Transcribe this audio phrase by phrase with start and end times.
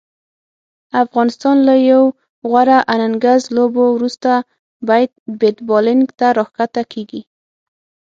[1.03, 2.03] افغانستان له یو
[2.49, 4.31] غوره اننګز لوبولو وروسته
[5.39, 7.21] بیت بالینګ ته راښکته کیږي